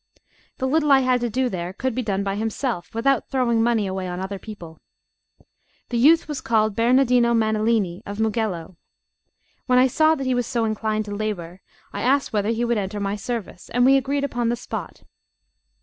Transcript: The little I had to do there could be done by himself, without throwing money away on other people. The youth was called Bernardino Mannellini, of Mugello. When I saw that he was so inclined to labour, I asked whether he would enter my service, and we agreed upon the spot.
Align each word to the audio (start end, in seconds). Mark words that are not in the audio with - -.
The 0.57 0.67
little 0.67 0.91
I 0.91 1.01
had 1.01 1.21
to 1.21 1.29
do 1.29 1.47
there 1.47 1.73
could 1.73 1.93
be 1.93 2.01
done 2.01 2.23
by 2.23 2.33
himself, 2.35 2.95
without 2.95 3.27
throwing 3.29 3.61
money 3.61 3.85
away 3.85 4.07
on 4.07 4.19
other 4.19 4.39
people. 4.39 4.79
The 5.89 5.99
youth 5.99 6.27
was 6.27 6.41
called 6.41 6.75
Bernardino 6.75 7.35
Mannellini, 7.35 8.01
of 8.03 8.19
Mugello. 8.19 8.77
When 9.67 9.77
I 9.77 9.85
saw 9.85 10.15
that 10.15 10.25
he 10.25 10.33
was 10.33 10.47
so 10.47 10.65
inclined 10.65 11.05
to 11.05 11.13
labour, 11.13 11.61
I 11.93 12.01
asked 12.01 12.33
whether 12.33 12.49
he 12.49 12.65
would 12.65 12.79
enter 12.79 12.99
my 12.99 13.15
service, 13.15 13.69
and 13.69 13.85
we 13.85 13.95
agreed 13.95 14.23
upon 14.23 14.49
the 14.49 14.55
spot. 14.55 15.03